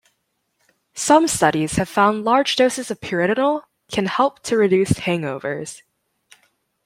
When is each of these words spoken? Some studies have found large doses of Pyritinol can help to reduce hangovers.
Some 0.95 1.27
studies 1.27 1.73
have 1.73 1.87
found 1.87 2.23
large 2.25 2.55
doses 2.55 2.89
of 2.89 2.99
Pyritinol 3.01 3.65
can 3.91 4.07
help 4.07 4.41
to 4.45 4.57
reduce 4.57 4.93
hangovers. 4.93 5.83